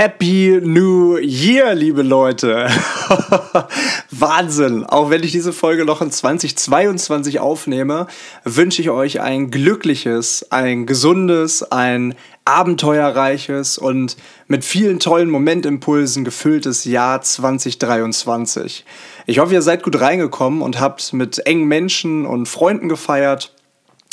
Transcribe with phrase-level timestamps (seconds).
[0.00, 2.70] Happy New Year, liebe Leute.
[4.10, 4.86] Wahnsinn.
[4.86, 8.06] Auch wenn ich diese Folge noch in 2022 aufnehme,
[8.42, 12.14] wünsche ich euch ein glückliches, ein gesundes, ein
[12.46, 14.16] abenteuerreiches und
[14.46, 18.86] mit vielen tollen Momentimpulsen gefülltes Jahr 2023.
[19.26, 23.52] Ich hoffe, ihr seid gut reingekommen und habt mit engen Menschen und Freunden gefeiert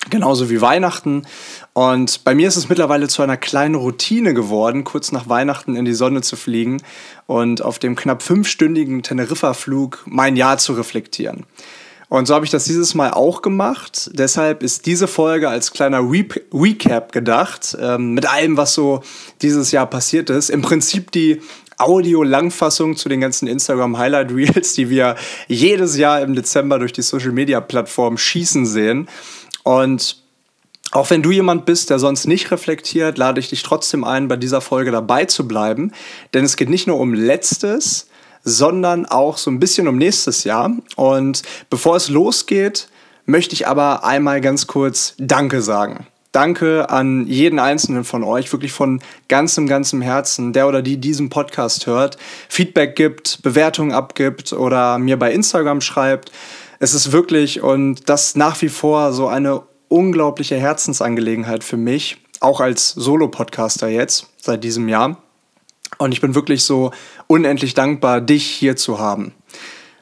[0.09, 1.27] Genauso wie Weihnachten.
[1.73, 5.85] Und bei mir ist es mittlerweile zu einer kleinen Routine geworden, kurz nach Weihnachten in
[5.85, 6.81] die Sonne zu fliegen
[7.25, 11.45] und auf dem knapp fünfstündigen Teneriffa-Flug mein Jahr zu reflektieren.
[12.09, 14.09] Und so habe ich das dieses Mal auch gemacht.
[14.13, 19.01] Deshalb ist diese Folge als kleiner Re Recap gedacht, ähm, mit allem, was so
[19.41, 20.49] dieses Jahr passiert ist.
[20.49, 21.41] Im Prinzip die
[21.77, 25.15] Audio-Langfassung zu den ganzen Instagram-Highlight-Reels, die wir
[25.47, 29.09] jedes Jahr im Dezember durch die Social-Media-Plattform schießen sehen.
[29.67, 30.15] Und
[30.91, 34.37] auch wenn du jemand bist, der sonst nicht reflektiert, lade ich dich trotzdem ein, bei
[34.37, 35.91] dieser Folge dabei zu bleiben.
[36.33, 38.07] Denn es geht nicht nur um letztes,
[38.45, 40.71] sondern auch so ein bisschen um nächstes Jahr.
[40.95, 42.87] Und bevor es losgeht,
[43.25, 46.07] möchte ich aber einmal ganz kurz Danke sagen.
[46.31, 51.27] Danke an jeden einzelnen von euch, wirklich von ganzem, ganzem Herzen, der oder die diesen
[51.29, 56.31] Podcast hört, Feedback gibt, Bewertungen abgibt oder mir bei Instagram schreibt.
[56.79, 62.61] Es ist wirklich und das nach wie vor so eine unglaubliche Herzensangelegenheit für mich, auch
[62.61, 65.17] als Solo-Podcaster jetzt seit diesem Jahr.
[65.97, 66.91] Und ich bin wirklich so
[67.25, 69.33] unendlich dankbar, dich hier zu haben.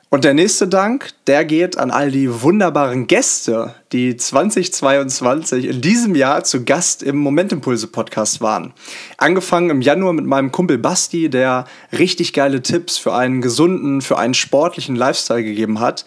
[0.10, 6.16] Und der nächste Dank, der geht an all die wunderbaren Gäste, die 2022 in diesem
[6.16, 8.74] Jahr zu Gast im Momentimpulse Podcast waren.
[9.18, 14.18] Angefangen im Januar mit meinem Kumpel Basti, der richtig geile Tipps für einen gesunden, für
[14.18, 16.06] einen sportlichen Lifestyle gegeben hat.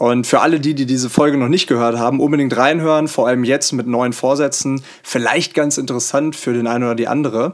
[0.00, 3.44] Und für alle die, die diese Folge noch nicht gehört haben, unbedingt reinhören, vor allem
[3.44, 4.82] jetzt mit neuen Vorsätzen.
[5.02, 7.52] Vielleicht ganz interessant für den einen oder die andere.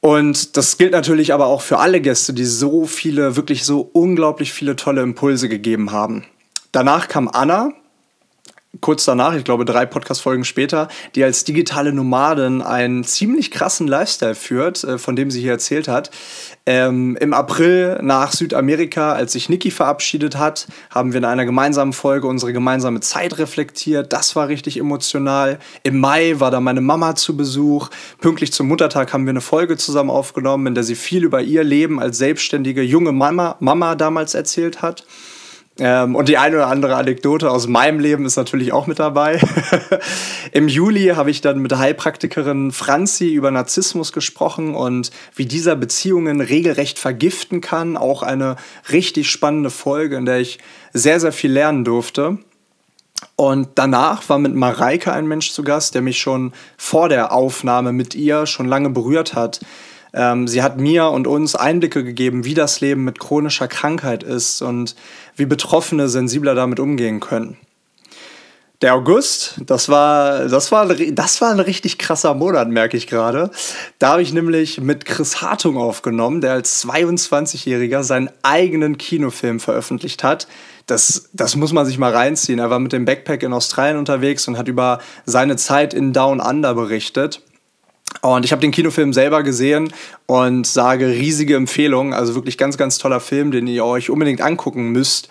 [0.00, 4.52] Und das gilt natürlich aber auch für alle Gäste, die so viele, wirklich so unglaublich
[4.52, 6.24] viele tolle Impulse gegeben haben.
[6.72, 7.74] Danach kam Anna,
[8.80, 14.36] kurz danach, ich glaube drei Podcast-Folgen später, die als digitale Nomadin einen ziemlich krassen Lifestyle
[14.36, 16.10] führt, äh, von dem sie hier erzählt hat.
[16.66, 21.92] Ähm, Im April nach Südamerika, als sich Niki verabschiedet hat, haben wir in einer gemeinsamen
[21.92, 24.12] Folge unsere gemeinsame Zeit reflektiert.
[24.12, 25.58] Das war richtig emotional.
[25.82, 27.90] Im Mai war da meine Mama zu Besuch.
[28.20, 31.64] Pünktlich zum Muttertag haben wir eine Folge zusammen aufgenommen, in der sie viel über ihr
[31.64, 35.04] Leben als selbstständige junge Mama, Mama damals erzählt hat.
[35.80, 39.40] Ähm, und die eine oder andere Anekdote aus meinem Leben ist natürlich auch mit dabei.
[40.52, 46.42] Im Juli habe ich dann mit Heilpraktikerin Franzi über Narzissmus gesprochen und wie dieser Beziehungen
[46.42, 47.96] regelrecht vergiften kann.
[47.96, 48.56] Auch eine
[48.92, 50.58] richtig spannende Folge, in der ich
[50.92, 52.38] sehr, sehr viel lernen durfte.
[53.36, 57.92] Und danach war mit Mareike ein Mensch zu Gast, der mich schon vor der Aufnahme
[57.92, 59.60] mit ihr schon lange berührt hat.
[60.12, 64.62] Ähm, sie hat mir und uns Einblicke gegeben, wie das Leben mit chronischer Krankheit ist
[64.62, 64.96] und
[65.36, 67.56] wie Betroffene sensibler damit umgehen können.
[68.82, 73.50] Der August, das war, das war, das war ein richtig krasser Monat, merke ich gerade.
[73.98, 80.24] Da habe ich nämlich mit Chris Hartung aufgenommen, der als 22-Jähriger seinen eigenen Kinofilm veröffentlicht
[80.24, 80.48] hat.
[80.86, 82.58] Das, das muss man sich mal reinziehen.
[82.58, 86.40] Er war mit dem Backpack in Australien unterwegs und hat über seine Zeit in Down
[86.40, 87.42] Under berichtet.
[88.22, 89.92] Und ich habe den Kinofilm selber gesehen
[90.26, 92.12] und sage riesige Empfehlung.
[92.12, 95.28] Also wirklich ganz, ganz toller Film, den ihr euch unbedingt angucken müsst.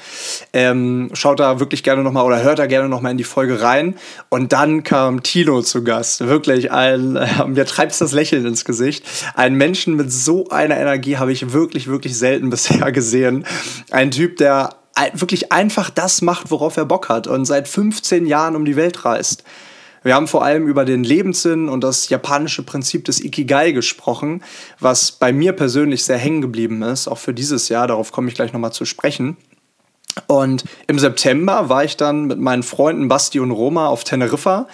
[0.54, 3.96] Ähm, schaut da wirklich gerne nochmal oder hört da gerne nochmal in die Folge rein.
[4.30, 6.22] Und dann kam Tino zu Gast.
[6.22, 9.06] Wirklich ein, äh, mir treibt das Lächeln ins Gesicht.
[9.36, 13.46] Ein Menschen mit so einer Energie habe ich wirklich, wirklich selten bisher gesehen.
[13.92, 14.72] Ein Typ, der
[15.14, 19.06] wirklich einfach das macht, worauf er Bock hat und seit 15 Jahren um die Welt
[19.06, 19.44] reist.
[20.04, 24.44] Wir haben vor allem über den Lebenssinn und das japanische Prinzip des Ikigai gesprochen,
[24.80, 27.88] was bei mir persönlich sehr hängen geblieben ist, auch für dieses Jahr.
[27.88, 29.38] Darauf komme ich gleich nochmal zu sprechen.
[30.28, 34.68] Und im September war ich dann mit meinen Freunden Basti und Roma auf Teneriffa.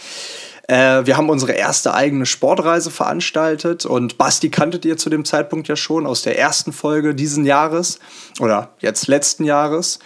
[0.68, 5.68] Äh, wir haben unsere erste eigene Sportreise veranstaltet und Basti kanntet ihr zu dem Zeitpunkt
[5.68, 8.00] ja schon aus der ersten Folge diesen Jahres
[8.40, 10.00] oder jetzt letzten Jahres.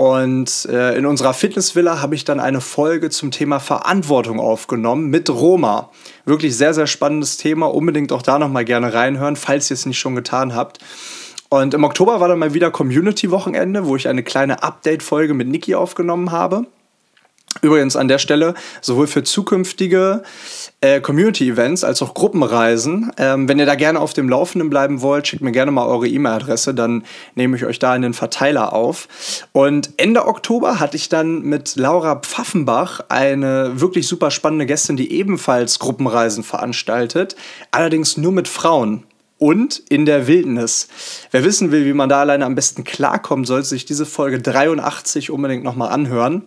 [0.00, 5.28] Und äh, in unserer Fitnessvilla habe ich dann eine Folge zum Thema Verantwortung aufgenommen mit
[5.28, 5.90] Roma.
[6.24, 7.66] Wirklich sehr, sehr spannendes Thema.
[7.66, 10.78] Unbedingt auch da nochmal gerne reinhören, falls ihr es nicht schon getan habt.
[11.50, 15.74] Und im Oktober war dann mal wieder Community-Wochenende, wo ich eine kleine Update-Folge mit Niki
[15.74, 16.64] aufgenommen habe.
[17.62, 20.22] Übrigens an der Stelle, sowohl für zukünftige
[20.80, 25.26] äh, Community-Events als auch Gruppenreisen, ähm, wenn ihr da gerne auf dem Laufenden bleiben wollt,
[25.26, 27.04] schickt mir gerne mal eure E-Mail-Adresse, dann
[27.34, 29.08] nehme ich euch da in den Verteiler auf.
[29.52, 35.12] Und Ende Oktober hatte ich dann mit Laura Pfaffenbach eine wirklich super spannende Gästin, die
[35.12, 37.34] ebenfalls Gruppenreisen veranstaltet,
[37.72, 39.02] allerdings nur mit Frauen
[39.38, 40.86] und in der Wildnis.
[41.32, 45.30] Wer wissen will, wie man da alleine am besten klarkommt, sollte sich diese Folge 83
[45.30, 46.44] unbedingt nochmal anhören.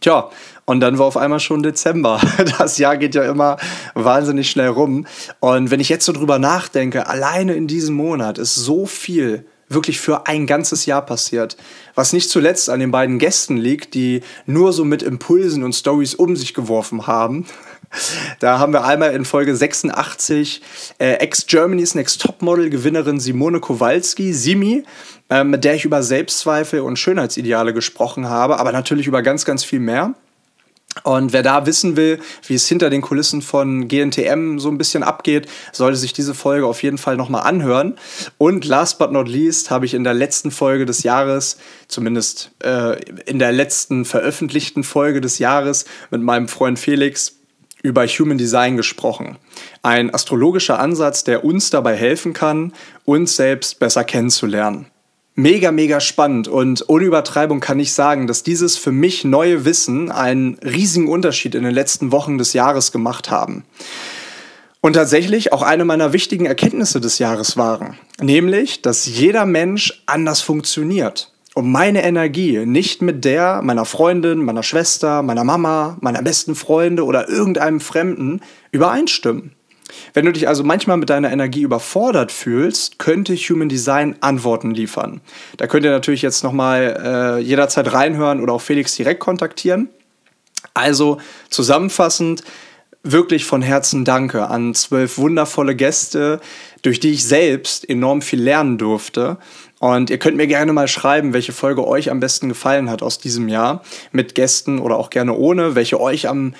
[0.00, 0.30] Tja,
[0.64, 2.20] und dann war auf einmal schon Dezember.
[2.58, 3.56] Das Jahr geht ja immer
[3.94, 5.06] wahnsinnig schnell rum.
[5.40, 10.00] Und wenn ich jetzt so drüber nachdenke, alleine in diesem Monat ist so viel wirklich
[10.00, 11.56] für ein ganzes Jahr passiert.
[11.94, 16.14] Was nicht zuletzt an den beiden Gästen liegt, die nur so mit Impulsen und Stories
[16.14, 17.46] um sich geworfen haben.
[18.40, 20.62] Da haben wir einmal in Folge 86
[20.98, 24.84] äh, Ex-Germany's Next Topmodel-Gewinnerin Simone Kowalski, Simi,
[25.30, 29.64] äh, mit der ich über Selbstzweifel und Schönheitsideale gesprochen habe, aber natürlich über ganz, ganz
[29.64, 30.14] viel mehr.
[31.02, 35.02] Und wer da wissen will, wie es hinter den Kulissen von GNTM so ein bisschen
[35.02, 37.96] abgeht, sollte sich diese Folge auf jeden Fall nochmal anhören.
[38.38, 41.58] Und last but not least habe ich in der letzten Folge des Jahres,
[41.88, 47.36] zumindest äh, in der letzten veröffentlichten Folge des Jahres, mit meinem Freund Felix
[47.82, 49.36] über Human Design gesprochen.
[49.82, 52.72] Ein astrologischer Ansatz, der uns dabei helfen kann,
[53.04, 54.86] uns selbst besser kennenzulernen
[55.36, 56.48] mega, mega spannend.
[56.48, 61.54] Und ohne Übertreibung kann ich sagen, dass dieses für mich neue Wissen einen riesigen Unterschied
[61.54, 63.64] in den letzten Wochen des Jahres gemacht haben.
[64.80, 67.98] Und tatsächlich auch eine meiner wichtigen Erkenntnisse des Jahres waren.
[68.20, 71.32] Nämlich, dass jeder Mensch anders funktioniert.
[71.56, 77.02] Und meine Energie nicht mit der meiner Freundin, meiner Schwester, meiner Mama, meiner besten Freunde
[77.06, 78.42] oder irgendeinem Fremden
[78.72, 79.52] übereinstimmen.
[80.12, 85.22] Wenn du dich also manchmal mit deiner Energie überfordert fühlst, könnte Human Design Antworten liefern.
[85.56, 89.88] Da könnt ihr natürlich jetzt nochmal äh, jederzeit reinhören oder auch Felix direkt kontaktieren.
[90.74, 91.16] Also
[91.48, 92.44] zusammenfassend,
[93.02, 96.40] wirklich von Herzen danke an zwölf wundervolle Gäste,
[96.82, 99.38] durch die ich selbst enorm viel lernen durfte.
[99.78, 103.18] Und ihr könnt mir gerne mal schreiben, welche Folge euch am besten gefallen hat aus
[103.18, 106.54] diesem Jahr mit Gästen oder auch gerne ohne, welche euch am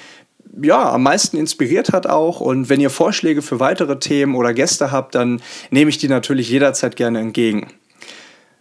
[0.63, 2.41] ja, am meisten inspiriert hat auch.
[2.41, 6.49] Und wenn ihr Vorschläge für weitere Themen oder Gäste habt, dann nehme ich die natürlich
[6.49, 7.73] jederzeit gerne entgegen.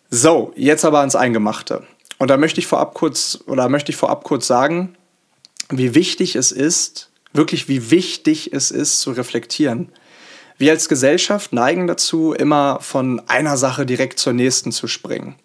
[0.09, 1.83] So, jetzt aber ans Eingemachte.
[2.17, 4.95] Und da möchte ich vorab kurz oder möchte ich vorab kurz sagen,
[5.69, 9.89] wie wichtig es ist, wirklich wie wichtig es ist zu reflektieren.
[10.57, 15.35] Wir als Gesellschaft neigen dazu, immer von einer Sache direkt zur nächsten zu springen.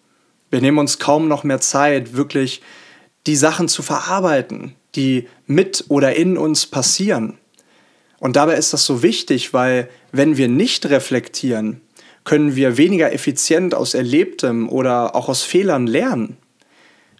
[0.51, 2.62] Wir nehmen uns kaum noch mehr Zeit, wirklich
[3.27, 7.39] die Sachen zu verarbeiten, die mit oder in uns passieren.
[8.19, 11.81] Und dabei ist das so wichtig, weil wenn wir nicht reflektieren,
[12.25, 16.37] können wir weniger effizient aus Erlebtem oder auch aus Fehlern lernen.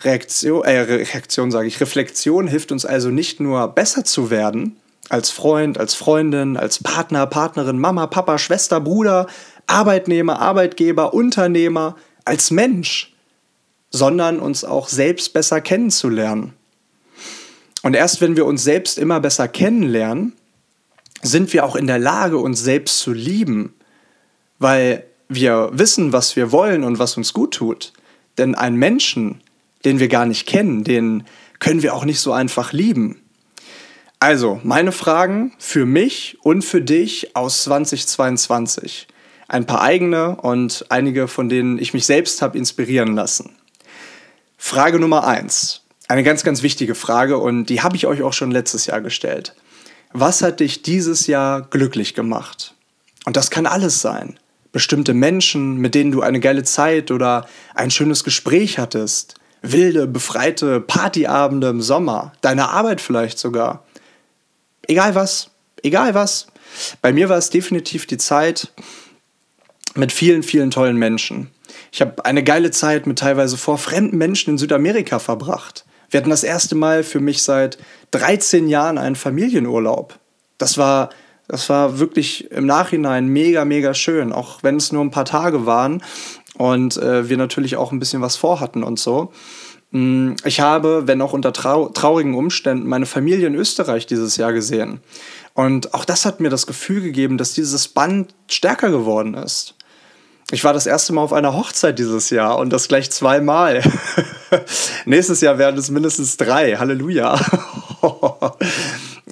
[0.03, 4.77] Reaktion, äh, Reaktion sage ich, Reflexion hilft uns also nicht nur besser zu werden,
[5.11, 9.27] als Freund, als Freundin, als Partner, Partnerin, Mama, Papa, Schwester, Bruder,
[9.67, 13.13] Arbeitnehmer, Arbeitgeber, Unternehmer, als Mensch,
[13.91, 16.55] sondern uns auch selbst besser kennenzulernen.
[17.83, 20.35] Und erst wenn wir uns selbst immer besser kennenlernen,
[21.23, 23.75] sind wir auch in der Lage, uns selbst zu lieben,
[24.59, 27.93] weil wir wissen, was wir wollen und was uns gut tut.
[28.39, 29.41] Denn einen Menschen,
[29.85, 31.25] den wir gar nicht kennen, den
[31.59, 33.21] können wir auch nicht so einfach lieben.
[34.23, 39.09] Also, meine Fragen für mich und für dich aus 2022.
[39.49, 43.57] Ein paar eigene und einige, von denen ich mich selbst habe inspirieren lassen.
[44.59, 45.81] Frage Nummer eins.
[46.07, 49.55] Eine ganz, ganz wichtige Frage und die habe ich euch auch schon letztes Jahr gestellt.
[50.13, 52.75] Was hat dich dieses Jahr glücklich gemacht?
[53.25, 54.39] Und das kann alles sein.
[54.71, 59.37] Bestimmte Menschen, mit denen du eine geile Zeit oder ein schönes Gespräch hattest.
[59.63, 62.33] Wilde, befreite Partyabende im Sommer.
[62.43, 63.83] Deine Arbeit vielleicht sogar.
[64.87, 65.51] Egal was.
[65.83, 66.47] Egal was.
[67.03, 68.73] Bei mir war es definitiv die Zeit
[69.95, 71.51] mit vielen, vielen tollen Menschen.
[71.93, 75.85] Ich habe eine geile Zeit mit teilweise vor fremden Menschen in Südamerika verbracht.
[76.11, 77.79] Wir hatten das erste Mal für mich seit
[78.13, 80.19] 13 Jahren einen Familienurlaub.
[80.59, 81.11] Das war,
[81.49, 85.67] das war wirklich im Nachhinein mega, mega schön, auch wenn es nur ein paar Tage
[85.67, 86.03] waren
[86.55, 89.33] und äh, wir natürlich auch ein bisschen was vorhatten und so.
[89.91, 94.53] Mm, ich habe, wenn auch unter trau traurigen Umständen, meine Familie in Österreich dieses Jahr
[94.53, 95.01] gesehen.
[95.55, 99.75] Und auch das hat mir das Gefühl gegeben, dass dieses Band stärker geworden ist.
[100.53, 103.83] Ich war das erste Mal auf einer Hochzeit dieses Jahr und das gleich zweimal.
[105.05, 106.77] Nächstes Jahr werden es mindestens drei.
[106.77, 107.41] Halleluja.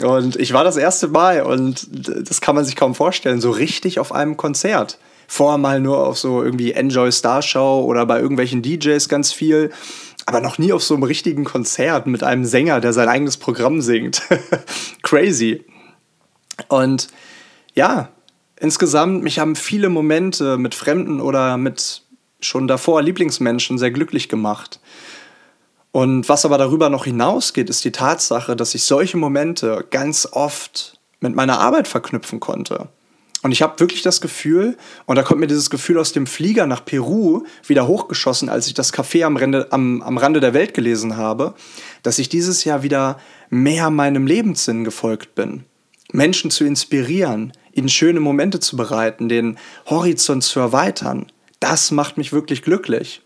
[0.03, 1.89] und ich war das erste Mal und
[2.29, 4.99] das kann man sich kaum vorstellen, so richtig auf einem Konzert.
[5.27, 9.71] Vorher mal nur auf so irgendwie Enjoy Star Show oder bei irgendwelchen DJs ganz viel,
[10.29, 13.81] aber noch nie auf so einem richtigen Konzert mit einem Sänger, der sein eigenes Programm
[13.81, 14.21] singt.
[15.03, 15.65] Crazy.
[16.69, 17.09] Und
[17.75, 18.11] ja,
[18.61, 22.03] insgesamt, mich haben viele Momente mit Fremden oder mit
[22.41, 24.81] schon davor Lieblingsmenschen sehr glücklich gemacht.
[25.93, 31.01] Und was aber darüber noch hinausgeht, ist die Tatsache, dass ich solche Momente ganz oft
[31.21, 32.91] mit meiner Arbeit verknüpfen konnte.
[33.43, 34.77] Und ich habe wirklich das Gefühl,
[35.07, 38.75] und da kommt mir dieses Gefühl aus dem Flieger nach Peru wieder hochgeschossen, als ich
[38.75, 41.55] das Café am Rande, am, am Rande der Welt gelesen habe,
[42.03, 43.19] dass ich dieses Jahr wieder
[43.49, 45.65] mehr meinem Lebenssinn gefolgt bin.
[46.11, 51.27] Menschen zu inspirieren, ihnen schöne Momente zu bereiten, den Horizont zu erweitern.
[51.61, 53.23] Das macht mich wirklich glücklich.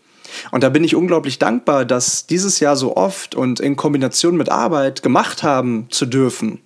[0.51, 4.49] Und da bin ich unglaublich dankbar, dass dieses Jahr so oft und in Kombination mit
[4.49, 6.59] Arbeit gemacht haben zu dürfen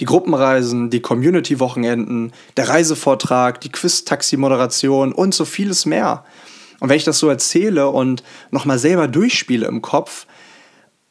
[0.00, 6.24] die Gruppenreisen, die Community-Wochenenden, der Reisevortrag, die Quiz-Taxi-Moderation und so vieles mehr.
[6.80, 10.26] Und wenn ich das so erzähle und nochmal selber durchspiele im Kopf,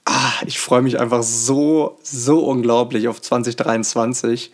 [0.05, 4.51] ah, ich freue mich einfach so, so unglaublich auf 2023.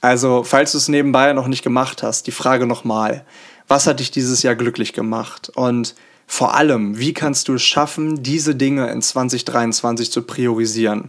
[0.00, 3.24] Also, falls du es nebenbei noch nicht gemacht hast, die Frage nochmal,
[3.66, 5.50] was hat dich dieses Jahr glücklich gemacht?
[5.54, 5.94] Und
[6.26, 11.08] vor allem, wie kannst du es schaffen, diese Dinge in 2023 zu priorisieren?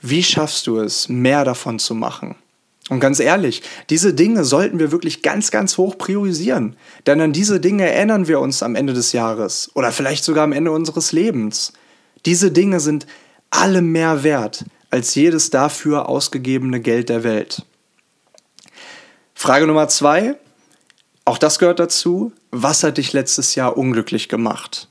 [0.00, 2.36] Wie schaffst du es, mehr davon zu machen?
[2.90, 6.76] Und ganz ehrlich, diese Dinge sollten wir wirklich ganz, ganz hoch priorisieren.
[7.06, 10.52] Denn an diese Dinge erinnern wir uns am Ende des Jahres oder vielleicht sogar am
[10.52, 11.72] Ende unseres Lebens.
[12.26, 13.06] Diese Dinge sind
[13.50, 17.64] alle mehr wert als jedes dafür ausgegebene Geld der Welt.
[19.34, 20.34] Frage Nummer zwei,
[21.24, 22.32] auch das gehört dazu.
[22.50, 24.88] Was hat dich letztes Jahr unglücklich gemacht?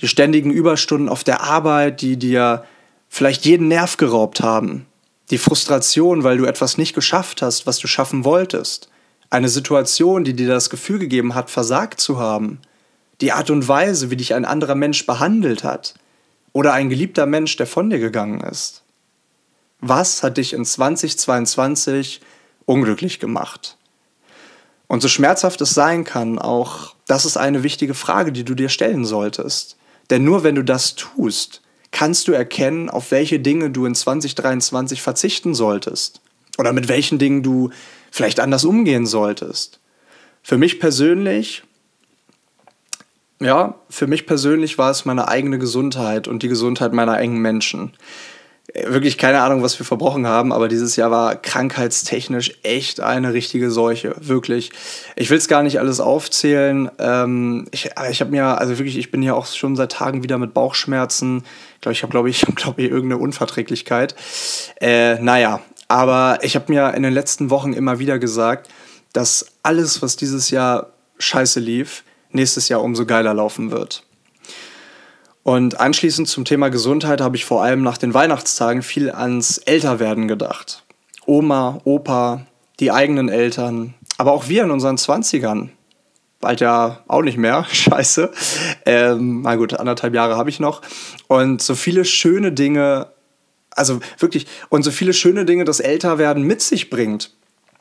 [0.00, 2.64] Die ständigen Überstunden auf der Arbeit, die dir
[3.08, 4.86] vielleicht jeden Nerv geraubt haben.
[5.30, 8.88] Die Frustration, weil du etwas nicht geschafft hast, was du schaffen wolltest.
[9.30, 12.60] Eine Situation, die dir das Gefühl gegeben hat, versagt zu haben.
[13.20, 15.94] Die Art und Weise, wie dich ein anderer Mensch behandelt hat.
[16.52, 18.82] Oder ein geliebter Mensch, der von dir gegangen ist.
[19.80, 22.20] Was hat dich in 2022
[22.64, 23.76] unglücklich gemacht?
[24.86, 28.70] Und so schmerzhaft es sein kann, auch das ist eine wichtige Frage, die du dir
[28.70, 29.76] stellen solltest.
[30.10, 35.02] Denn nur wenn du das tust, kannst du erkennen, auf welche Dinge du in 2023
[35.02, 36.20] verzichten solltest
[36.58, 37.70] oder mit welchen Dingen du
[38.10, 39.80] vielleicht anders umgehen solltest.
[40.42, 41.62] Für mich persönlich,
[43.40, 47.92] ja, für mich persönlich war es meine eigene Gesundheit und die Gesundheit meiner engen Menschen
[48.74, 53.70] wirklich keine Ahnung, was wir verbrochen haben, aber dieses Jahr war krankheitstechnisch echt eine richtige
[53.70, 54.14] Seuche.
[54.20, 54.70] Wirklich.
[55.16, 56.90] Ich will es gar nicht alles aufzählen.
[56.98, 60.38] Ähm, ich ich habe mir, also wirklich, ich bin ja auch schon seit Tagen wieder
[60.38, 61.44] mit Bauchschmerzen.
[61.76, 64.14] Ich glaube, ich habe, glaube ich, glaube ich, irgendeine Unverträglichkeit.
[64.80, 68.68] Äh, naja, aber ich habe mir in den letzten Wochen immer wieder gesagt,
[69.14, 74.04] dass alles, was dieses Jahr scheiße lief, nächstes Jahr umso geiler laufen wird.
[75.42, 80.28] Und anschließend zum Thema Gesundheit habe ich vor allem nach den Weihnachtstagen viel ans Älterwerden
[80.28, 80.84] gedacht.
[81.26, 82.46] Oma, Opa,
[82.80, 85.70] die eigenen Eltern, aber auch wir in unseren Zwanzigern.
[86.40, 88.30] Bald ja auch nicht mehr, scheiße.
[88.86, 90.82] Ähm, na gut, anderthalb Jahre habe ich noch.
[91.26, 93.08] Und so viele schöne Dinge,
[93.70, 97.32] also wirklich, und so viele schöne Dinge das Älterwerden mit sich bringt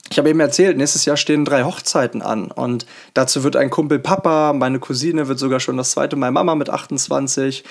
[0.10, 4.00] ich habe eben erzählt, nächstes Jahr stehen drei Hochzeiten an und dazu wird ein Kumpel
[4.00, 7.64] Papa, meine Cousine wird sogar schon das zweite Mal Mama mit 28.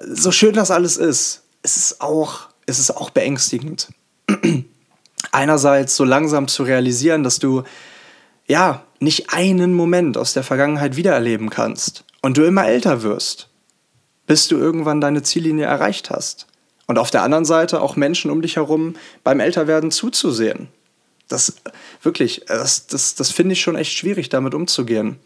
[0.00, 3.88] So schön das alles ist, es ist auch, es ist auch beängstigend.
[5.32, 7.62] Einerseits so langsam zu realisieren, dass du
[8.46, 13.48] ja nicht einen Moment aus der Vergangenheit wiedererleben kannst und du immer älter wirst,
[14.26, 16.46] bis du irgendwann deine Ziellinie erreicht hast.
[16.86, 20.68] Und auf der anderen Seite auch Menschen um dich herum beim Älterwerden zuzusehen
[21.30, 21.54] das
[22.02, 25.16] wirklich, das, das, das finde ich schon echt schwierig, damit umzugehen.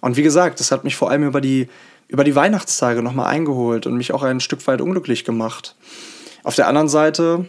[0.00, 1.68] Und wie gesagt, das hat mich vor allem über die,
[2.08, 5.76] über die Weihnachtstage nochmal eingeholt und mich auch ein Stück weit unglücklich gemacht.
[6.42, 7.46] Auf der anderen Seite,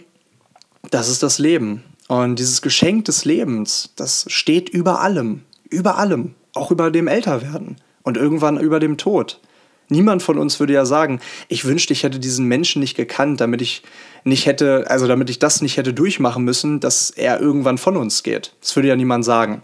[0.90, 1.84] das ist das Leben.
[2.08, 5.44] Und dieses Geschenk des Lebens, das steht über allem.
[5.70, 6.36] Über allem.
[6.54, 7.78] Auch über dem Älterwerden.
[8.04, 9.42] Und irgendwann über dem Tod.
[9.90, 13.62] Niemand von uns würde ja sagen, ich wünschte, ich hätte diesen Menschen nicht gekannt, damit
[13.62, 13.84] ich
[14.26, 18.24] nicht hätte, also damit ich das nicht hätte durchmachen müssen, dass er irgendwann von uns
[18.24, 18.54] geht.
[18.60, 19.62] Das würde ja niemand sagen.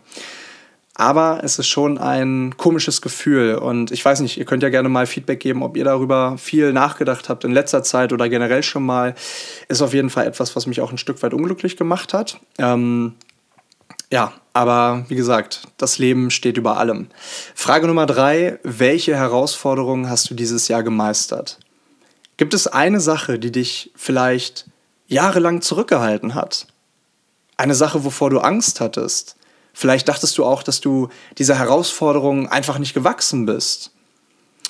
[0.94, 4.88] Aber es ist schon ein komisches Gefühl und ich weiß nicht, ihr könnt ja gerne
[4.88, 8.86] mal Feedback geben, ob ihr darüber viel nachgedacht habt in letzter Zeit oder generell schon
[8.86, 9.16] mal.
[9.68, 12.40] Ist auf jeden Fall etwas, was mich auch ein Stück weit unglücklich gemacht hat.
[12.60, 13.14] Ähm,
[14.12, 17.08] ja, aber wie gesagt, das Leben steht über allem.
[17.56, 21.58] Frage Nummer drei: Welche Herausforderungen hast du dieses Jahr gemeistert?
[22.42, 24.66] Gibt es eine Sache, die dich vielleicht
[25.06, 26.66] jahrelang zurückgehalten hat?
[27.56, 29.36] Eine Sache, wovor du Angst hattest?
[29.74, 33.92] Vielleicht dachtest du auch, dass du dieser Herausforderung einfach nicht gewachsen bist.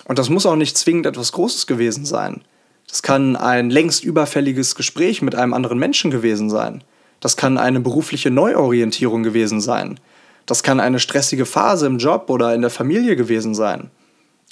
[0.03, 2.43] Und das muss auch nicht zwingend etwas Großes gewesen sein.
[2.89, 6.83] Das kann ein längst überfälliges Gespräch mit einem anderen Menschen gewesen sein.
[7.21, 9.97] Das kann eine berufliche Neuorientierung gewesen sein.
[10.45, 13.91] Das kann eine stressige Phase im Job oder in der Familie gewesen sein.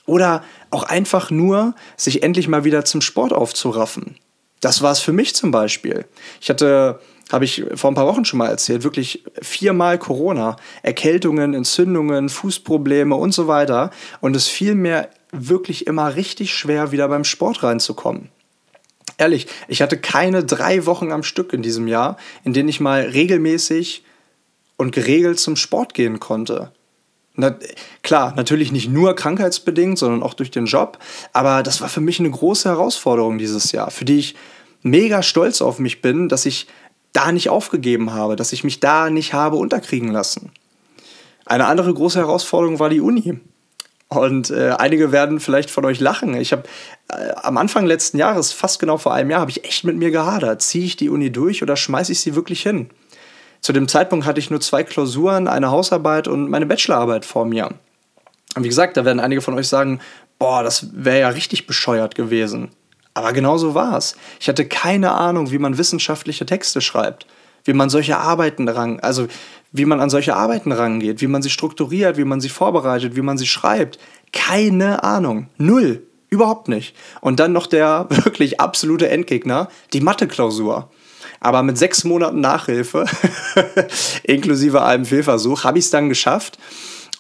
[0.10, 4.18] Oder auch einfach nur, sich endlich mal wieder zum Sport aufzuraffen.
[4.60, 6.06] Das war es für mich zum Beispiel.
[6.42, 7.00] Ich hatte
[7.32, 13.16] habe ich vor ein paar Wochen schon mal erzählt, wirklich viermal Corona, Erkältungen, Entzündungen, Fußprobleme
[13.16, 13.92] und so weiter.
[14.20, 18.30] Und es fiel mir wirklich immer richtig schwer, wieder beim Sport reinzukommen.
[19.20, 23.02] Ehrlich, ich hatte keine drei Wochen am Stück in diesem Jahr, in denen ich mal
[23.02, 24.04] regelmäßig
[24.78, 26.72] und geregelt zum Sport gehen konnte.
[27.40, 27.56] Na,
[28.04, 31.00] klar, natürlich nicht nur krankheitsbedingt, sondern auch durch den Job.
[31.32, 34.36] Aber das war für mich eine große Herausforderung dieses Jahr, für die ich
[34.82, 36.68] mega stolz auf mich bin, dass ich
[37.14, 40.52] da nicht aufgegeben habe, dass ich mich da nicht habe unterkriegen lassen.
[41.46, 43.40] Eine andere große Herausforderung war die Uni.
[44.10, 46.34] Und äh, einige werden vielleicht von euch lachen.
[46.34, 46.64] Ich habe
[47.10, 50.12] äh, am Anfang letzten Jahres, fast genau vor einem Jahr, habe ich echt mit mir
[50.12, 50.62] gehadert.
[50.62, 52.90] Ziehe ich die Uni durch oder schmeiße ich sie wirklich hin?
[53.62, 57.70] Zu dem Zeitpunkt hatte ich nur zwei Klausuren, eine Hausarbeit und meine Bachelorarbeit vor mir.
[58.56, 60.00] Und wie gesagt, da werden einige von euch sagen,
[60.38, 62.70] boah, das wäre ja richtig bescheuert gewesen.
[63.14, 64.16] Aber genau so war es.
[64.40, 67.28] Ich hatte keine Ahnung, wie man wissenschaftliche Texte schreibt,
[67.66, 69.28] wie man solche Arbeiten rang, also
[69.72, 73.22] wie man an solche Arbeiten rangeht, wie man sie strukturiert, wie man sie vorbereitet, wie
[73.22, 74.00] man sie schreibt.
[74.32, 75.50] Keine Ahnung.
[75.58, 76.04] Null.
[76.30, 76.96] Überhaupt nicht.
[77.22, 80.90] Und dann noch der wirklich absolute Endgegner, die Mathe-Klausur.
[81.40, 83.06] Aber mit sechs Monaten Nachhilfe,
[84.24, 86.58] inklusive einem Fehlversuch, habe ich es dann geschafft.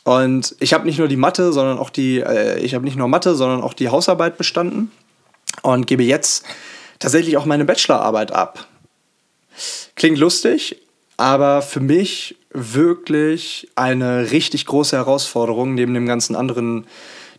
[0.03, 3.07] Und ich habe nicht nur die Mathe, sondern auch die, äh, ich habe nicht nur
[3.07, 4.91] Mathe, sondern auch die Hausarbeit bestanden
[5.61, 6.45] und gebe jetzt
[6.99, 8.65] tatsächlich auch meine Bachelorarbeit ab.
[9.95, 10.77] Klingt lustig,
[11.17, 16.87] aber für mich wirklich eine richtig große Herausforderung neben dem ganzen anderen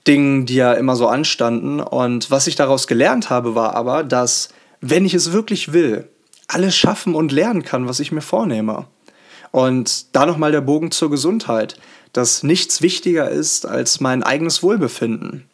[0.07, 1.81] Dingen, die ja immer so anstanden.
[1.81, 6.09] Und was ich daraus gelernt habe, war aber, dass wenn ich es wirklich will,
[6.55, 8.87] alles schaffen und lernen kann, was ich mir vornehme.
[9.53, 11.77] Und da nochmal der Bogen zur Gesundheit,
[12.13, 15.49] dass nichts wichtiger ist als mein eigenes Wohlbefinden.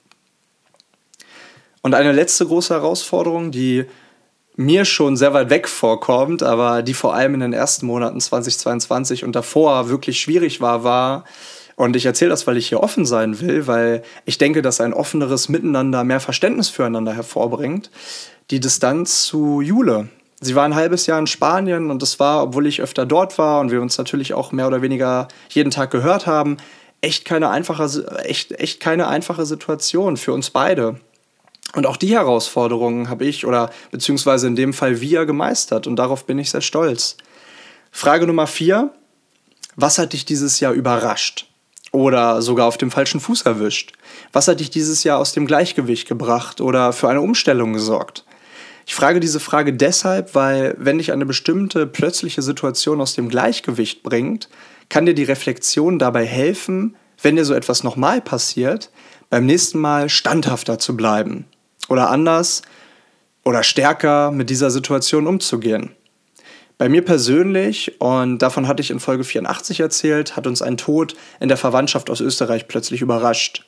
[1.83, 3.87] Und eine letzte große Herausforderung, die
[4.57, 9.23] mir schon sehr weit weg vorkommt, aber die vor allem in den ersten Monaten 2022
[9.25, 11.25] und davor wirklich schwierig war, war,
[11.76, 14.95] und ich erzähle das, weil ich hier offen sein will, weil ich denke, dass ein
[14.95, 17.91] offeneres Miteinander mehr Verständnis füreinander hervorbringt,
[18.50, 20.09] die Distanz zu Jule.
[20.47, 23.61] Sie war ein halbes Jahr in Spanien und das war, obwohl ich öfter dort war
[23.61, 26.56] und wir uns natürlich auch mehr oder weniger jeden Tag gehört haben,
[27.00, 27.85] echt keine einfache,
[28.25, 31.00] echt, echt keine einfache Situation für uns beide.
[31.75, 36.26] Und auch die Herausforderungen habe ich oder beziehungsweise in dem Fall wir gemeistert und darauf
[36.26, 37.17] bin ich sehr stolz.
[37.91, 38.91] Frage Nummer vier.
[39.75, 41.49] Was hat dich dieses Jahr überrascht?
[41.91, 43.95] Oder sogar auf dem falschen Fuß erwischt?
[44.32, 48.25] Was hat dich dieses Jahr aus dem Gleichgewicht gebracht oder für eine Umstellung gesorgt?
[48.89, 54.05] Ich frage diese Frage deshalb, weil wenn dich eine bestimmte plötzliche Situation aus dem Gleichgewicht
[54.05, 54.49] bringt,
[54.89, 58.93] kann dir die Reflexion dabei helfen, wenn dir so etwas nochmal passiert,
[59.29, 61.47] beim nächsten Mal standhafter zu bleiben
[61.89, 62.63] oder anders
[63.45, 65.91] oder stärker mit dieser Situation umzugehen.
[66.79, 71.17] Bei mir persönlich, und davon hatte ich in Folge 84 erzählt, hat uns ein Tod
[71.41, 73.67] in der Verwandtschaft aus Österreich plötzlich überrascht.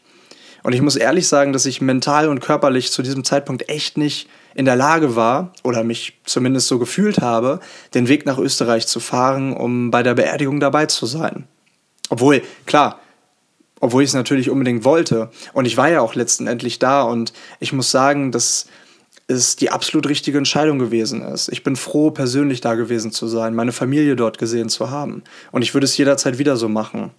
[0.62, 4.28] Und ich muss ehrlich sagen, dass ich mental und körperlich zu diesem Zeitpunkt echt nicht
[4.54, 7.60] in der Lage war, oder mich zumindest so gefühlt habe,
[7.94, 11.46] den Weg nach Österreich zu fahren, um bei der Beerdigung dabei zu sein.
[12.10, 13.00] Obwohl, klar,
[13.80, 15.30] obwohl ich es natürlich unbedingt wollte.
[15.52, 18.66] Und ich war ja auch letztendlich da und ich muss sagen, dass
[19.28, 21.50] es die absolut richtige Entscheidung gewesen ist.
[21.50, 25.22] Ich bin froh, persönlich da gewesen zu sein, meine Familie dort gesehen zu haben.
[25.52, 27.10] Und ich würde es jederzeit wieder so machen.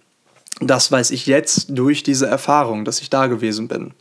[0.60, 3.92] Das weiß ich jetzt durch diese Erfahrung, dass ich da gewesen bin.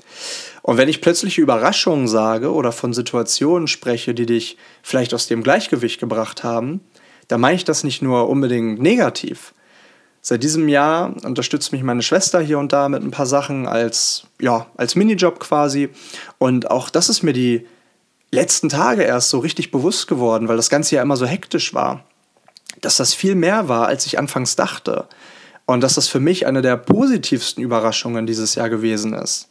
[0.62, 5.44] Und wenn ich plötzliche Überraschungen sage oder von Situationen spreche, die dich vielleicht aus dem
[5.44, 6.82] Gleichgewicht gebracht haben,
[7.28, 9.54] dann meine ich das nicht nur unbedingt negativ,
[10.22, 14.24] Seit diesem Jahr unterstützt mich meine Schwester hier und da mit ein paar Sachen als,
[14.40, 15.90] ja, als Minijob quasi.
[16.38, 17.66] Und auch das ist mir die
[18.32, 22.04] letzten Tage erst so richtig bewusst geworden, weil das Ganze ja immer so hektisch war.
[22.82, 25.08] Dass das viel mehr war, als ich anfangs dachte.
[25.66, 29.48] Und dass das für mich eine der positivsten Überraschungen dieses Jahr gewesen ist.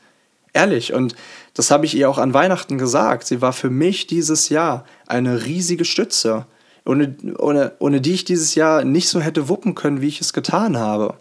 [0.52, 1.14] Ehrlich, und
[1.54, 3.26] das habe ich ihr auch an Weihnachten gesagt.
[3.26, 6.46] Sie war für mich dieses Jahr eine riesige Stütze
[6.88, 10.32] ohne, ohne, ohne die ich dieses Jahr nicht so hätte wuppen können, wie ich es
[10.32, 11.14] getan habe.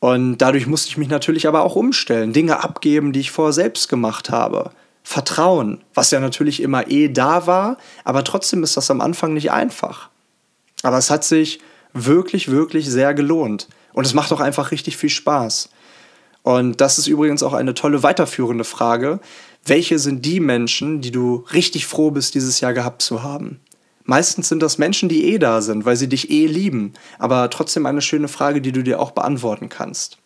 [0.00, 3.88] Und dadurch musste ich mich natürlich aber auch umstellen, Dinge abgeben, die ich vorher selbst
[3.88, 4.72] gemacht habe.
[5.04, 9.52] Vertrauen, was ja natürlich immer eh da war, aber trotzdem ist das am Anfang nicht
[9.52, 10.10] einfach.
[10.82, 11.60] Aber es hat sich
[11.92, 13.68] wirklich, wirklich sehr gelohnt.
[13.92, 15.70] Und es macht auch einfach richtig viel Spaß.
[16.44, 19.18] Und das ist übrigens auch eine tolle weiterführende Frage.
[19.64, 23.60] Welche sind die Menschen, die du richtig froh bist, dieses Jahr gehabt zu haben?
[24.04, 26.92] Meistens sind das Menschen, die eh da sind, weil sie dich eh lieben.
[27.18, 30.18] Aber trotzdem eine schöne Frage, die du dir auch beantworten kannst.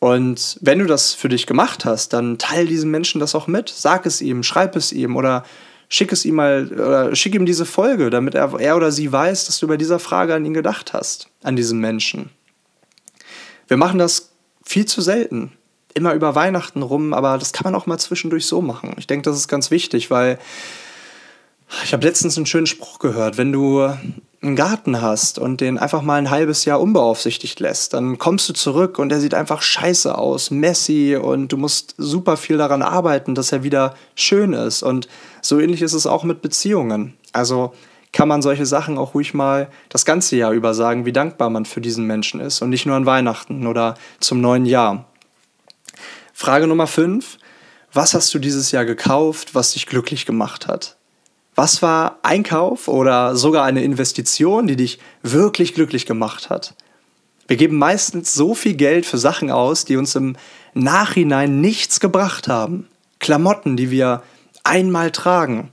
[0.00, 3.68] Und wenn du das für dich gemacht hast, dann teile diesem Menschen das auch mit.
[3.68, 5.44] Sag es ihm, schreib es ihm oder
[5.88, 9.46] schick es ihm mal oder schick ihm diese Folge, damit er, er oder sie weiß,
[9.46, 12.30] dass du bei dieser Frage an ihn gedacht hast, an diesen Menschen.
[13.68, 14.33] Wir machen das
[14.64, 15.52] viel zu selten.
[15.94, 18.94] Immer über Weihnachten rum, aber das kann man auch mal zwischendurch so machen.
[18.98, 20.38] Ich denke, das ist ganz wichtig, weil
[21.84, 23.38] ich habe letztens einen schönen Spruch gehört.
[23.38, 23.88] Wenn du
[24.42, 28.52] einen Garten hast und den einfach mal ein halbes Jahr unbeaufsichtigt lässt, dann kommst du
[28.52, 33.34] zurück und der sieht einfach scheiße aus, messy und du musst super viel daran arbeiten,
[33.34, 34.82] dass er wieder schön ist.
[34.82, 35.08] Und
[35.40, 37.14] so ähnlich ist es auch mit Beziehungen.
[37.32, 37.72] Also
[38.14, 41.66] kann man solche Sachen auch ruhig mal das ganze Jahr über sagen, wie dankbar man
[41.66, 45.06] für diesen Menschen ist und nicht nur an Weihnachten oder zum neuen Jahr.
[46.32, 47.38] Frage Nummer 5.
[47.92, 50.96] Was hast du dieses Jahr gekauft, was dich glücklich gemacht hat?
[51.56, 56.74] Was war Einkauf oder sogar eine Investition, die dich wirklich glücklich gemacht hat?
[57.48, 60.36] Wir geben meistens so viel Geld für Sachen aus, die uns im
[60.72, 62.88] Nachhinein nichts gebracht haben.
[63.18, 64.22] Klamotten, die wir
[64.62, 65.72] einmal tragen.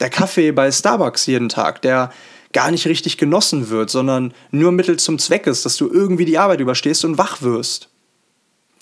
[0.00, 2.10] Der Kaffee bei Starbucks jeden Tag, der
[2.52, 6.38] gar nicht richtig genossen wird, sondern nur Mittel zum Zweck ist, dass du irgendwie die
[6.38, 7.88] Arbeit überstehst und wach wirst.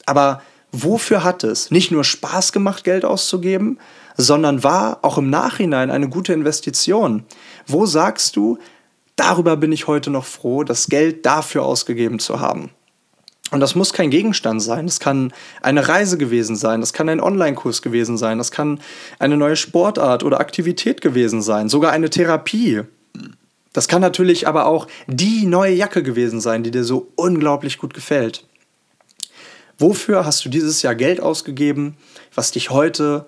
[0.06, 3.78] Aber wofür hat es nicht nur Spaß gemacht, Geld auszugeben,
[4.16, 7.24] sondern war auch im Nachhinein eine gute Investition?
[7.66, 8.58] Wo sagst du,
[9.16, 12.70] darüber bin ich heute noch froh, das Geld dafür ausgegeben zu haben?
[13.54, 14.86] Und das muss kein Gegenstand sein.
[14.86, 16.80] Das kann eine Reise gewesen sein.
[16.80, 18.38] Das kann ein Online-Kurs gewesen sein.
[18.38, 18.80] Das kann
[19.20, 21.68] eine neue Sportart oder Aktivität gewesen sein.
[21.68, 22.80] Sogar eine Therapie.
[23.72, 27.94] Das kann natürlich aber auch die neue Jacke gewesen sein, die dir so unglaublich gut
[27.94, 28.44] gefällt.
[29.78, 31.96] Wofür hast du dieses Jahr Geld ausgegeben,
[32.34, 33.26] was dich heute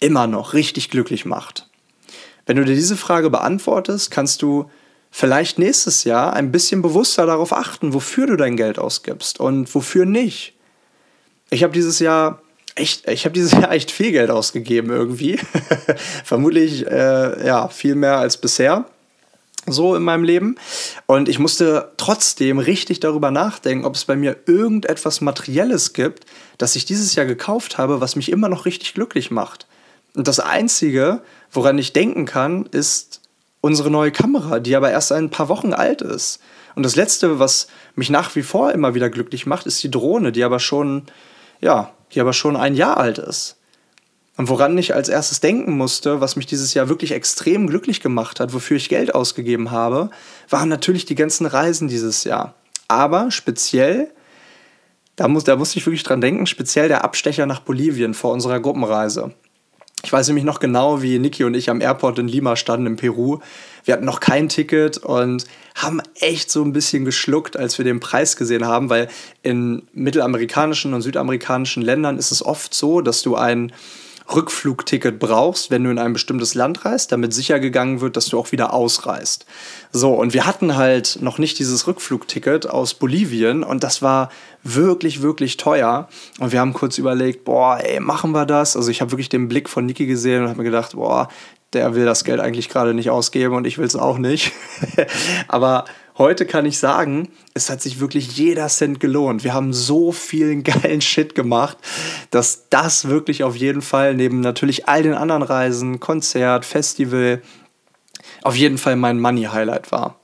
[0.00, 1.68] immer noch richtig glücklich macht?
[2.44, 4.68] Wenn du dir diese Frage beantwortest, kannst du
[5.10, 10.06] vielleicht nächstes Jahr ein bisschen bewusster darauf achten, wofür du dein Geld ausgibst und wofür
[10.06, 10.54] nicht.
[11.50, 12.40] Ich habe dieses Jahr
[12.76, 15.38] echt, ich habe dieses Jahr echt viel Geld ausgegeben irgendwie.
[16.24, 18.86] Vermutlich äh, ja viel mehr als bisher
[19.66, 20.56] so in meinem Leben.
[21.06, 26.24] Und ich musste trotzdem richtig darüber nachdenken, ob es bei mir irgendetwas Materielles gibt,
[26.58, 29.66] das ich dieses Jahr gekauft habe, was mich immer noch richtig glücklich macht.
[30.14, 33.19] Und das Einzige, woran ich denken kann, ist
[33.60, 36.40] unsere neue Kamera, die aber erst ein paar Wochen alt ist.
[36.74, 40.32] Und das Letzte, was mich nach wie vor immer wieder glücklich macht, ist die Drohne,
[40.32, 41.02] die aber schon,
[41.60, 43.56] ja, die aber schon ein Jahr alt ist.
[44.36, 48.40] Und woran ich als erstes denken musste, was mich dieses Jahr wirklich extrem glücklich gemacht
[48.40, 50.10] hat, wofür ich Geld ausgegeben habe,
[50.48, 52.54] waren natürlich die ganzen Reisen dieses Jahr.
[52.88, 54.10] Aber speziell,
[55.16, 58.60] da, muss, da musste ich wirklich dran denken, speziell der Abstecher nach Bolivien vor unserer
[58.60, 59.34] Gruppenreise.
[60.02, 62.96] Ich weiß nämlich noch genau, wie Niki und ich am Airport in Lima standen in
[62.96, 63.40] Peru.
[63.84, 68.00] Wir hatten noch kein Ticket und haben echt so ein bisschen geschluckt, als wir den
[68.00, 69.08] Preis gesehen haben, weil
[69.42, 73.72] in mittelamerikanischen und südamerikanischen Ländern ist es oft so, dass du ein
[74.34, 78.38] Rückflugticket brauchst, wenn du in ein bestimmtes Land reist, damit sicher gegangen wird, dass du
[78.38, 79.46] auch wieder ausreist.
[79.92, 84.30] So, und wir hatten halt noch nicht dieses Rückflugticket aus Bolivien und das war
[84.62, 86.08] wirklich, wirklich teuer.
[86.38, 88.76] Und wir haben kurz überlegt, boah, ey, machen wir das?
[88.76, 91.28] Also ich habe wirklich den Blick von Niki gesehen und habe mir gedacht, boah,
[91.72, 94.52] der will das Geld eigentlich gerade nicht ausgeben und ich will es auch nicht.
[95.48, 95.84] Aber
[96.18, 99.44] heute kann ich sagen, es hat sich wirklich jeder Cent gelohnt.
[99.44, 101.78] Wir haben so vielen geilen Shit gemacht,
[102.30, 107.42] dass das wirklich auf jeden Fall neben natürlich all den anderen Reisen, Konzert, Festival,
[108.42, 110.20] auf jeden Fall mein Money-Highlight war.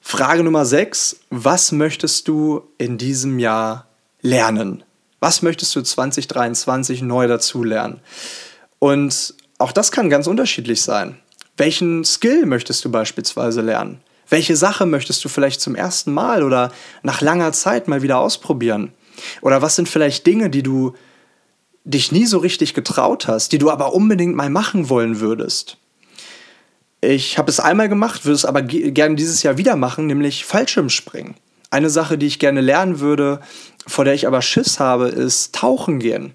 [0.00, 1.20] Frage Nummer 6.
[1.30, 3.86] Was möchtest du in diesem Jahr
[4.20, 4.84] lernen?
[5.20, 8.00] Was möchtest du 2023 neu dazulernen?
[8.78, 11.18] Und auch das kann ganz unterschiedlich sein.
[11.56, 14.00] Welchen Skill möchtest du beispielsweise lernen?
[14.32, 18.94] Welche Sache möchtest du vielleicht zum ersten Mal oder nach langer Zeit mal wieder ausprobieren?
[19.42, 20.94] Oder was sind vielleicht Dinge, die du
[21.84, 25.76] dich nie so richtig getraut hast, die du aber unbedingt mal machen wollen würdest?
[27.02, 31.34] Ich habe es einmal gemacht, würde es aber gerne dieses Jahr wieder machen, nämlich Fallschirmspringen.
[31.68, 33.42] Eine Sache, die ich gerne lernen würde,
[33.86, 36.32] vor der ich aber Schiss habe, ist Tauchen gehen.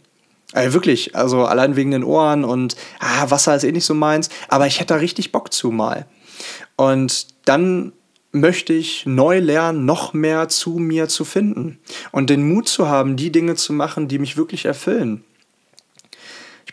[0.53, 4.29] Also wirklich, also allein wegen den Ohren und ah, Wasser ist eh nicht so meins,
[4.49, 6.05] aber ich hätte da richtig Bock zu mal.
[6.75, 7.93] Und dann
[8.31, 11.79] möchte ich neu lernen, noch mehr zu mir zu finden
[12.11, 15.23] und den Mut zu haben, die Dinge zu machen, die mich wirklich erfüllen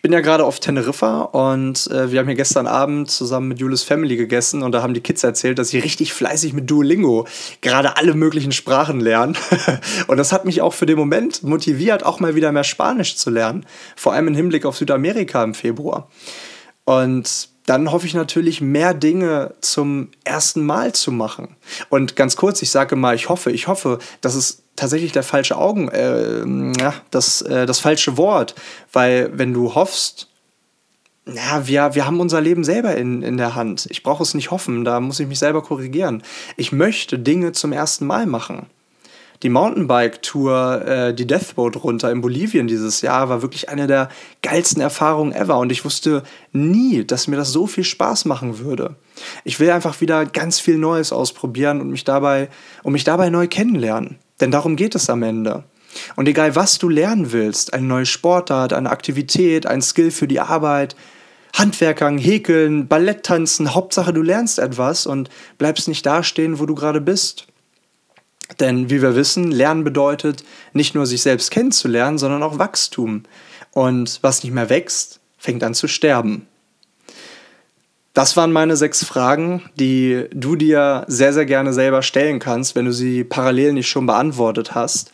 [0.04, 3.84] bin ja gerade auf Teneriffa und äh, wir haben hier gestern Abend zusammen mit Julis
[3.84, 7.26] Family gegessen und da haben die Kids erzählt, dass sie richtig fleißig mit Duolingo
[7.62, 9.34] gerade alle möglichen Sprachen lernen.
[10.06, 13.30] und das hat mich auch für den Moment motiviert, auch mal wieder mehr Spanisch zu
[13.30, 13.64] lernen.
[13.96, 16.10] Vor allem im Hinblick auf Südamerika im Februar.
[16.84, 21.57] Und dann hoffe ich natürlich, mehr Dinge zum ersten Mal zu machen.
[21.88, 25.57] Und ganz kurz, ich sage mal, ich hoffe, ich hoffe, dass es tatsächlich der falsche
[25.57, 26.72] Augen, äh,
[27.11, 28.55] das, äh, das falsche Wort.
[28.92, 30.29] Weil wenn du hoffst,
[31.27, 33.87] ja, wir, wir haben unser Leben selber in, in der Hand.
[33.90, 36.22] Ich brauche es nicht hoffen, da muss ich mich selber korrigieren.
[36.57, 38.66] Ich möchte Dinge zum ersten Mal machen.
[39.42, 44.08] Die Mountainbike-Tour, äh, die Deathboat runter in Bolivien dieses Jahr, war wirklich eine der
[44.42, 45.58] geilsten Erfahrungen ever.
[45.58, 48.96] Und ich wusste nie, dass mir das so viel Spaß machen würde.
[49.44, 52.48] Ich will einfach wieder ganz viel Neues ausprobieren und mich dabei,
[52.82, 54.18] und mich dabei neu kennenlernen.
[54.40, 55.64] Denn darum geht es am Ende.
[56.16, 60.40] Und egal was du lernen willst, eine neue Sportart, eine Aktivität, ein Skill für die
[60.40, 60.96] Arbeit,
[61.54, 67.00] Handwerkern, Häkeln, Ballett tanzen, Hauptsache du lernst etwas und bleibst nicht dastehen, wo du gerade
[67.00, 67.46] bist.
[68.61, 73.24] Denn wie wir wissen, Lernen bedeutet nicht nur sich selbst kennenzulernen, sondern auch Wachstum.
[73.72, 76.46] Und was nicht mehr wächst, fängt an zu sterben.
[78.12, 82.85] Das waren meine sechs Fragen, die du dir sehr, sehr gerne selber stellen kannst, wenn
[82.85, 85.11] du sie parallel nicht schon beantwortet hast.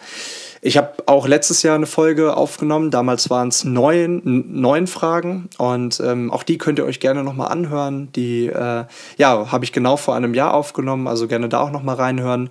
[0.62, 2.90] Ich habe auch letztes Jahr eine Folge aufgenommen.
[2.90, 4.20] Damals waren es neun,
[4.60, 8.12] neun Fragen und ähm, auch die könnt ihr euch gerne nochmal anhören.
[8.12, 8.84] Die äh,
[9.16, 12.50] ja, habe ich genau vor einem Jahr aufgenommen, also gerne da auch nochmal reinhören.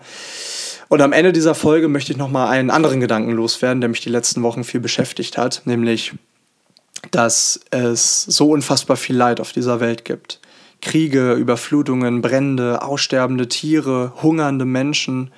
[0.89, 4.09] Und am Ende dieser Folge möchte ich nochmal einen anderen Gedanken loswerden, der mich die
[4.09, 6.13] letzten Wochen viel beschäftigt hat, nämlich,
[7.11, 10.39] dass es so unfassbar viel Leid auf dieser Welt gibt.
[10.81, 15.31] Kriege, Überflutungen, Brände, aussterbende Tiere, hungernde Menschen.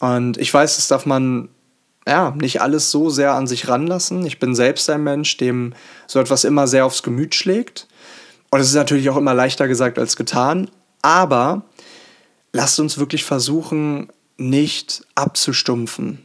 [0.00, 1.48] Und ich weiß, das darf man
[2.06, 4.26] ja, nicht alles so sehr an sich ranlassen.
[4.26, 5.74] Ich bin selbst ein Mensch, dem
[6.08, 7.86] so etwas immer sehr aufs Gemüt schlägt.
[8.50, 10.68] Und es ist natürlich auch immer leichter gesagt als getan.
[11.02, 11.62] Aber
[12.52, 16.24] lasst uns wirklich versuchen, nicht abzustumpfen.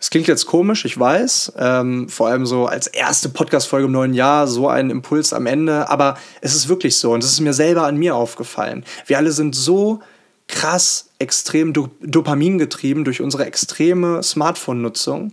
[0.00, 1.54] Es klingt jetzt komisch, ich weiß.
[1.58, 5.90] Ähm, vor allem so als erste Podcast-Folge im neuen Jahr, so ein Impuls am Ende.
[5.90, 7.12] Aber es ist wirklich so.
[7.12, 8.84] Und es ist mir selber an mir aufgefallen.
[9.06, 10.00] Wir alle sind so
[10.46, 15.32] krass extrem Do Dopamin getrieben durch unsere extreme Smartphone-Nutzung,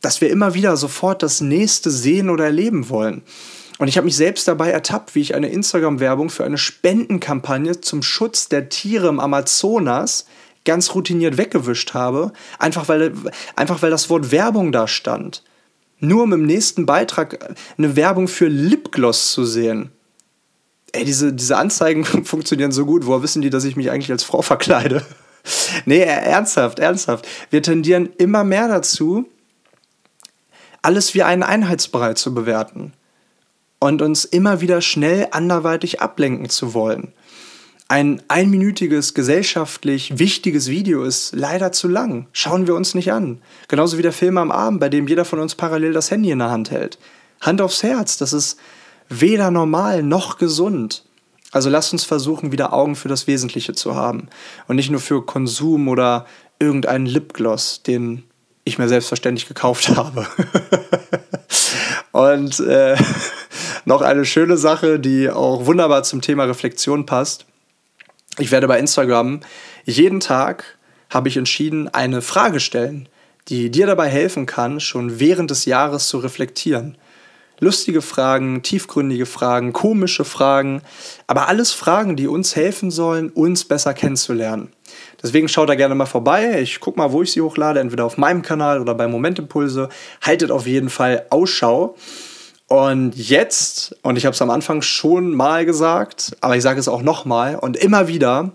[0.00, 3.22] dass wir immer wieder sofort das nächste sehen oder erleben wollen.
[3.78, 8.02] Und ich habe mich selbst dabei ertappt, wie ich eine Instagram-Werbung für eine Spendenkampagne zum
[8.02, 10.26] Schutz der Tiere im Amazonas
[10.64, 13.12] ganz routiniert weggewischt habe, einfach weil,
[13.56, 15.42] einfach weil das Wort Werbung da stand.
[15.98, 19.92] Nur um im nächsten Beitrag eine Werbung für Lipgloss zu sehen
[20.92, 24.24] ey, diese, diese Anzeigen funktionieren so gut, woher wissen die, dass ich mich eigentlich als
[24.24, 25.04] Frau verkleide?
[25.84, 27.26] nee, ernsthaft, ernsthaft.
[27.50, 29.26] Wir tendieren immer mehr dazu,
[30.82, 32.92] alles wie einen Einheitsbrei zu bewerten
[33.78, 37.12] und uns immer wieder schnell anderweitig ablenken zu wollen.
[37.92, 42.26] Ein einminütiges, gesellschaftlich wichtiges Video ist leider zu lang.
[42.32, 43.42] Schauen wir uns nicht an.
[43.68, 46.38] Genauso wie der Film am Abend, bei dem jeder von uns parallel das Handy in
[46.38, 46.98] der Hand hält.
[47.42, 48.58] Hand aufs Herz, das ist
[49.10, 51.04] weder normal noch gesund.
[51.50, 54.28] Also lasst uns versuchen, wieder Augen für das Wesentliche zu haben
[54.68, 56.24] und nicht nur für Konsum oder
[56.58, 58.22] irgendeinen Lipgloss, den
[58.64, 60.26] ich mir selbstverständlich gekauft habe.
[62.12, 62.96] und äh,
[63.84, 67.44] noch eine schöne Sache, die auch wunderbar zum Thema Reflexion passt.
[68.38, 69.40] Ich werde bei Instagram
[69.84, 70.78] jeden Tag,
[71.10, 73.08] habe ich entschieden, eine Frage stellen,
[73.48, 76.96] die dir dabei helfen kann, schon während des Jahres zu reflektieren
[77.62, 80.82] lustige Fragen, tiefgründige Fragen, komische Fragen,
[81.28, 84.72] aber alles Fragen, die uns helfen sollen, uns besser kennenzulernen.
[85.22, 86.60] Deswegen schaut da gerne mal vorbei.
[86.60, 89.88] Ich gucke mal, wo ich sie hochlade, entweder auf meinem Kanal oder bei Momentimpulse.
[90.20, 91.96] Haltet auf jeden Fall Ausschau.
[92.66, 96.88] Und jetzt, und ich habe es am Anfang schon mal gesagt, aber ich sage es
[96.88, 98.52] auch nochmal und immer wieder,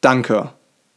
[0.00, 0.50] danke.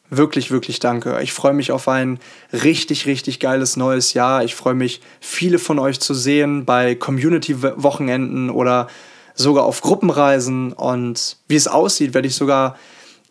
[0.10, 1.20] Wirklich, wirklich danke.
[1.22, 2.20] Ich freue mich auf ein
[2.54, 4.44] richtig, richtig geiles neues Jahr.
[4.44, 8.88] Ich freue mich, viele von euch zu sehen bei Community-Wochenenden oder
[9.34, 10.74] sogar auf Gruppenreisen.
[10.74, 12.78] Und wie es aussieht, werde ich sogar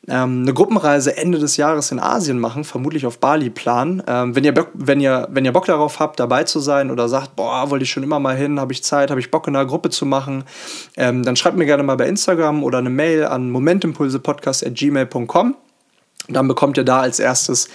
[0.08, 4.02] ähm, eine Gruppenreise Ende des Jahres in Asien machen, vermutlich auf Bali planen.
[4.06, 7.36] Ähm, wenn, ihr wenn, ihr, wenn ihr Bock darauf habt, dabei zu sein oder sagt,
[7.36, 9.66] boah, wollte ich schon immer mal hin, habe ich Zeit, habe ich Bock in einer
[9.66, 10.44] Gruppe zu machen,
[10.96, 15.56] ähm, dann schreibt mir gerne mal bei Instagram oder eine Mail an momentimpulsepodcast.gmail.com.
[16.28, 17.68] Dann bekommt ihr da als erstes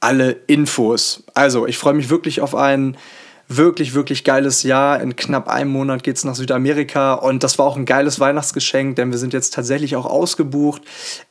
[0.00, 1.24] alle Infos.
[1.34, 2.96] Also, ich freue mich wirklich auf ein
[3.48, 5.00] wirklich, wirklich geiles Jahr.
[5.00, 8.96] In knapp einem Monat geht es nach Südamerika und das war auch ein geiles Weihnachtsgeschenk,
[8.96, 10.82] denn wir sind jetzt tatsächlich auch ausgebucht.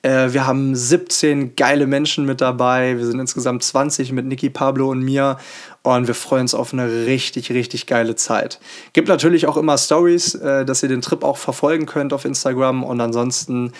[0.02, 2.98] Äh, wir haben 17 geile Menschen mit dabei.
[2.98, 5.38] Wir sind insgesamt 20 mit Niki, Pablo und mir
[5.84, 8.60] und wir freuen uns auf eine richtig, richtig geile Zeit.
[8.94, 12.84] Gibt natürlich auch immer Stories, äh, dass ihr den Trip auch verfolgen könnt auf Instagram
[12.84, 13.74] und ansonsten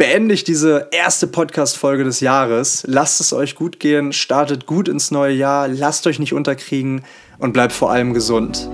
[0.00, 2.84] beende ich diese erste Podcast-Folge des Jahres.
[2.86, 7.02] Lasst es euch gut gehen, startet gut ins neue Jahr, lasst euch nicht unterkriegen
[7.38, 8.66] und bleibt vor allem gesund.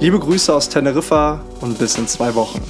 [0.00, 2.62] Liebe Grüße aus Teneriffa und bis in zwei Wochen.